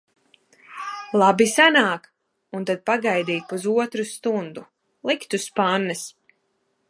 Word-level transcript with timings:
Labi 1.23 1.45
sanāk! 1.51 2.07
Un 2.59 2.65
tad 2.71 2.81
pagaidīt 2.91 3.45
pusotru 3.51 4.07
stundu. 4.15 4.67
Likt 5.11 5.37
uz 5.41 5.49
pannas. 5.61 6.05